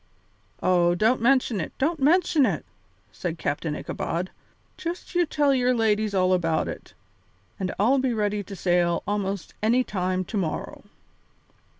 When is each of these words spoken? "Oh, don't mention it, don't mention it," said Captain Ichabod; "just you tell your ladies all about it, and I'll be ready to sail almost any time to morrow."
"Oh, 0.63 0.95
don't 0.95 1.21
mention 1.21 1.61
it, 1.61 1.73
don't 1.77 1.99
mention 1.99 2.43
it," 2.43 2.65
said 3.11 3.37
Captain 3.37 3.75
Ichabod; 3.75 4.31
"just 4.75 5.13
you 5.13 5.27
tell 5.27 5.53
your 5.53 5.75
ladies 5.75 6.15
all 6.15 6.33
about 6.33 6.67
it, 6.67 6.95
and 7.59 7.71
I'll 7.77 7.99
be 7.99 8.11
ready 8.11 8.41
to 8.45 8.55
sail 8.55 9.03
almost 9.05 9.53
any 9.61 9.83
time 9.83 10.25
to 10.25 10.37
morrow." 10.37 10.85